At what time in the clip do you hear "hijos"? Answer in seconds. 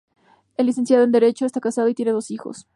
2.31-2.65